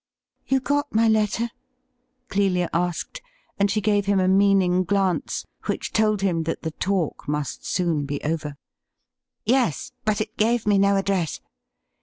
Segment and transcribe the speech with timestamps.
[0.47, 1.51] 'You got my letter?''
[2.31, 3.21] Clelia asked,
[3.59, 8.07] and she gave him a meaning glance, which told him that the talk must soon
[8.07, 8.57] be over.'
[9.45, 11.39] Yes; but it gave me no address.'